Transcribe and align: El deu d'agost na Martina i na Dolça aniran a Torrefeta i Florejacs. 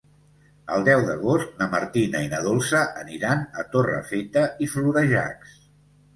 El 0.77 0.85
deu 0.85 1.03
d'agost 1.09 1.51
na 1.59 1.67
Martina 1.73 2.21
i 2.29 2.31
na 2.31 2.39
Dolça 2.47 2.81
aniran 3.03 3.45
a 3.61 3.67
Torrefeta 3.77 4.49
i 4.69 4.73
Florejacs. 4.75 5.55